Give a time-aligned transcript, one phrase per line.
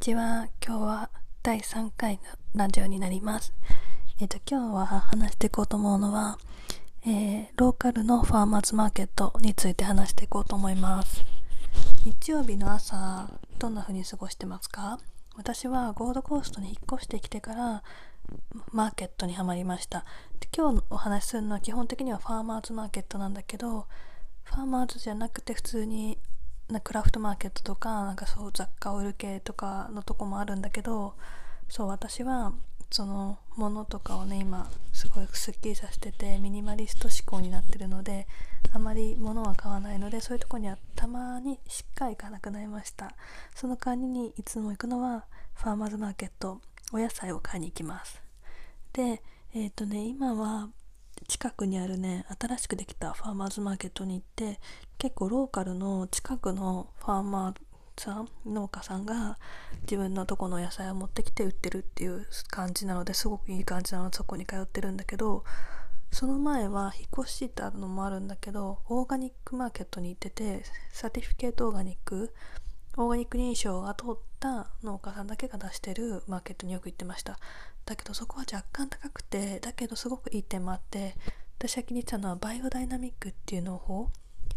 [0.00, 0.48] ちは。
[0.66, 1.10] 今日は
[1.42, 2.20] 第3回の
[2.54, 3.52] ラジオになります。
[4.18, 6.38] えっ、と、今日は話していこうと思うのは、
[7.04, 11.22] えーローカルのファーマーズマーケットについて話していこうと思います。
[12.06, 14.98] 日曜日の朝、どんな風に過ごしてますか？
[15.36, 17.82] 私はゴールドコーストに引っ越してきてから、
[18.72, 20.06] マーケットにはまりました。
[20.40, 23.86] で今日お話しするのは基本的にはファーマーズマーケットなんだけど、
[24.44, 26.16] ファーマーズじゃなくて普通に
[26.72, 31.14] なクラフトマーケットとかなんかそう雑貨を売る系とかのとこもあるんだけど
[31.68, 32.52] そう私は
[32.90, 38.26] そのものとかをね今すごいすっきりさせててミニマリスト思考になってるので
[38.72, 43.14] あまり物は買わないのでそういうとこにはたまにしっかり行かなくなりました。
[43.54, 45.24] その代わりにいつも行くのは
[45.54, 46.60] ファーマーズマーケット
[46.92, 48.20] お野菜を買いに行きます。
[48.92, 49.22] で
[49.54, 50.68] えっ、とね今は
[51.30, 54.58] 近くにあるね新しくできたファーマーズマーケットに行って
[54.98, 57.54] 結構ローカルの近くのファーマー
[57.96, 59.38] さん農家さんが
[59.82, 65.44] 自分のとこの野菜を持ってきて売ってるっていう感じなのですごくいい感じなのでそこに通ってるんだけど
[66.10, 72.34] その前は引っ越したのもあるんだけどオーガニックマーケットに行ってて certificate organic
[72.96, 77.38] オーガニック認証が通った農家さんだけが出してるマーケットによく行ってました。
[77.90, 81.16] だけどそこは若干高くてだけどすごくいい点もあって
[81.58, 84.10] 私が気に入ったのはバイオダイナミックっていう農法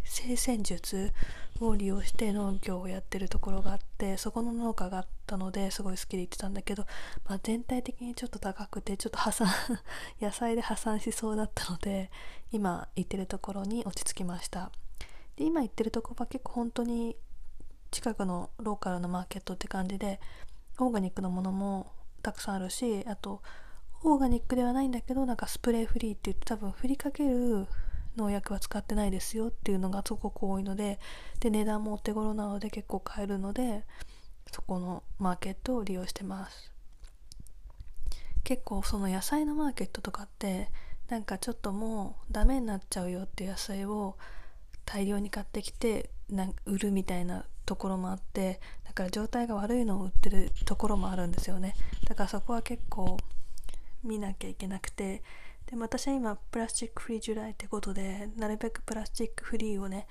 [0.04, 1.12] 生鮮術
[1.60, 6.86] を利用して農業をやってるところがあってそこの農家があったのですごい好きで行ってたんだけど、
[7.28, 9.48] まあ、全体的にちょっと高くてちょっと破産
[10.22, 12.12] 野菜で破産しそうだったので
[12.52, 14.72] 今行ってるところに落ち着きました。
[15.38, 17.16] で今行ってるところは結構本当に
[17.90, 20.20] 近くのローカルのマーケットって感じで
[20.78, 21.92] オーガニックのものも
[22.24, 23.42] たくさんあるしあと
[24.04, 27.68] オーガニックではないんだけどなんかスプレーフリーって言って多分振りかける
[28.18, 31.00] 農薬は使ってないですよっていうのがすごく多いので
[31.40, 33.86] で値段もお手頃なので結構買えるので
[34.52, 36.72] そこのマーケットを利用してます。
[38.44, 40.70] 結構その野菜のマーケットとかって
[41.08, 44.18] なんかちょっともうダメになっちゃうよっていう野菜を
[44.86, 48.60] 大量に買ってきてなんか売るみたいなところもあって
[48.94, 51.74] だから状態が悪いのを売ってるところもあるんですよね。
[52.06, 53.18] だからそこは結構
[54.04, 55.24] 見なきゃいけなくて。
[55.66, 60.08] でも私は今プラスチックフリージュライってことでなるべくプラスチックフリーをね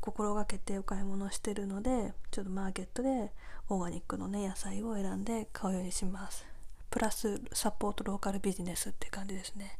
[0.00, 3.32] 心がけてお買い物してるのでちょっとマーケットで
[3.68, 6.44] オーガニックのね野菜を選んで買うようにします。
[6.90, 9.78] プラスサポートローカルビジネスって感じですね。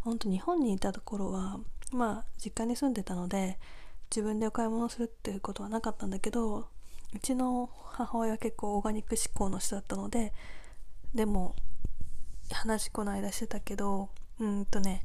[0.00, 1.58] ほんと日本にいたところは
[1.92, 3.58] まあ実家に住んでたので
[4.10, 6.68] 自分でお買い物するっていうことはなかったんだけど
[7.14, 10.32] うちの母親は結構オーガニック志向の人だったので
[11.14, 11.54] でも
[12.50, 14.08] 話この間してたけど
[14.38, 15.04] うんとね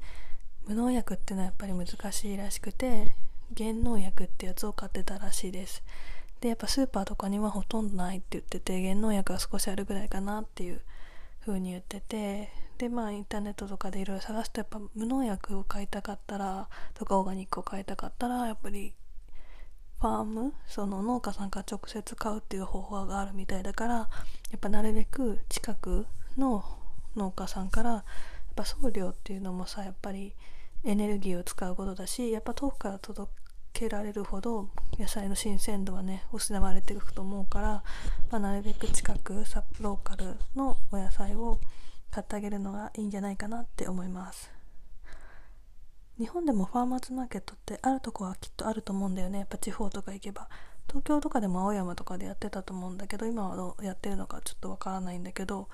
[0.67, 3.13] 無農薬ってのはやっぱり難しいらしくて
[3.57, 5.81] 原農薬ってやつを買ってたらしいです。
[6.41, 10.81] でやっぱスーパーとかにはほとんどないって言ってて原農薬は少しあるぐらいかなっていう
[11.45, 18.93] 風に言っててでまあインターネットとかでいろいろ探すとやっぱ無農薬を買いたかったらとかオーガニックを買いたかったらやっぱり
[19.99, 24.07] ファームその農家さんから直接買うっていう方法があるみたいだからや
[24.55, 26.05] っぱなるべく近く
[26.37, 26.63] の
[27.15, 28.03] 農家さんからやっ
[28.55, 30.33] ぱ送料っていうのもさやっぱり
[30.83, 33.31] エネルギーを使うことだしやっぱ遠くから届
[33.73, 34.69] けられるほど
[34.99, 37.83] 野菜の新鮮度はね失われていくと思うから、
[38.31, 41.59] まあ、なるべく近くサローカルのお野菜を
[42.11, 44.56] 買ってあげるのがいいんじゃないかなって思います。
[46.19, 49.39] 日本でもファーマーズマーケットってあるとこはきっとあると思うんだよね。
[49.39, 50.49] やっぱ地方とか行けば。
[50.87, 55.67] 東京とかでも青山とかでやってたと思うんだけど今はどうやってるのかちょっとわからないんだけど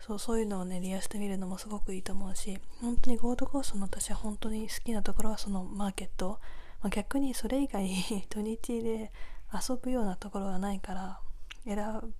[0.00, 6.40] そうそういうのをね利用してみるのもすごくいいと思うし本当にゴールドコーストの私は本当に好きなところはそのマーケット、
[6.82, 7.88] まあ、逆にそれ以外
[8.28, 9.12] 土日で
[9.52, 11.20] 遊ぶようなところがないから
[11.64, 12.12] 選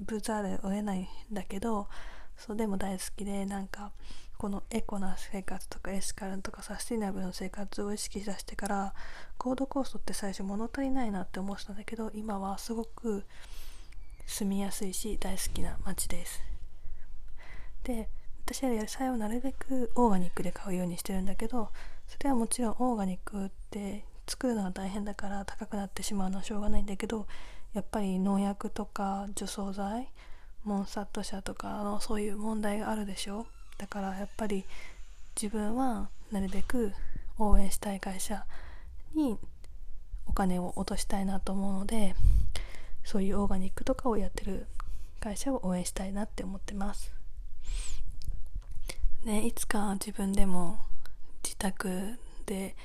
[0.00, 1.88] ぶざるを得ないんだけど
[2.36, 3.92] そうでも大好きでなんか
[4.36, 8.94] このエコな生活とかエシカルとかサスティナブルの生活を意識しだしてから
[9.38, 13.24] ゴードコーストって最初物足りないなって思ってたんだけど今はすごく
[14.26, 16.42] 住みやすいし大好きな街です。
[17.84, 18.08] で
[18.46, 21.70] 私は野菜をなるべくオーガニックで買うようにしてるんだけど
[22.06, 27.26] それはもちろんオーガニックって作るのが大変だから高くなってしまうのはしょうがないんだけど
[27.72, 30.08] やっぱり農薬とか除草剤
[30.64, 33.46] モンサット社とかのそういう問題があるでしょ？
[33.78, 34.64] だからやっぱり
[35.40, 36.92] 自分はなるべく
[37.38, 38.44] 応援したい会社
[39.14, 39.36] に
[40.26, 42.14] お金を落としたいなと思うので
[43.04, 44.66] そういうオーガニックとかをやってる
[45.20, 47.12] 会社を応援したいなって思ってます。
[49.24, 50.78] ね、いつか自分でも
[51.42, 52.76] 自宅で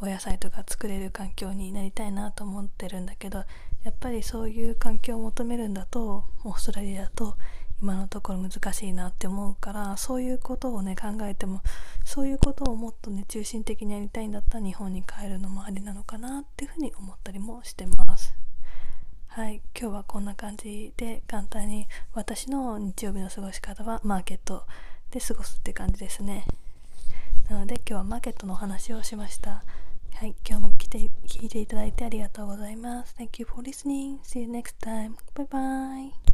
[0.00, 3.38] お野菜とか作れる環境になりたいなと思ってるんだけど
[3.84, 7.36] やっぱりそういう環境を求めるんだとオーストラリアだと
[7.80, 11.62] 今のところ難しいなって思うからそういうことをね考えても
[12.04, 18.34] そういうことをもっとね中心的にやりたいんだったら日本に帰るのもありなのかなっていうふうに思ったりもしてます。
[19.28, 24.64] はい今日はこんな感じで簡単に私の日曜日の過ごし方はマーケット
[25.12, 26.44] で過ごすって感じですね。
[27.48, 29.62] なので今日はマーケットのお話をしました。
[30.14, 33.14] はい、今日も来て聞いていただいてありがとうございます。
[33.18, 34.18] Thank you for listening.
[34.22, 35.14] See you next time.
[35.34, 36.27] Bye bye.